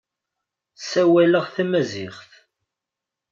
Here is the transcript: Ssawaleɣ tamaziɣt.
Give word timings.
Ssawaleɣ 0.79 1.45
tamaziɣt. 1.55 2.29